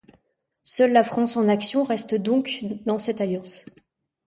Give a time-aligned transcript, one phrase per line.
[0.63, 3.65] Seule la France en Action reste donc dans cette Alliance.